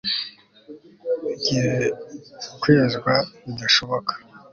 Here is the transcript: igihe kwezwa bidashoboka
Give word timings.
igihe 1.33 1.75
kwezwa 2.61 3.13
bidashoboka 3.43 4.13